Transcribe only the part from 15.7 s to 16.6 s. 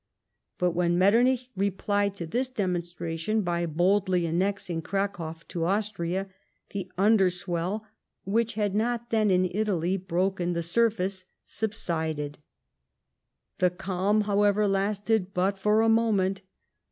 a moment.